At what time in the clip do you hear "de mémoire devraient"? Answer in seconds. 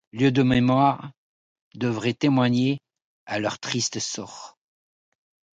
0.31-2.15